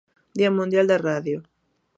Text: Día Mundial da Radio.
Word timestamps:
Día 0.37 0.51
Mundial 0.57 0.85
da 0.87 0.97
Radio. 1.07 1.37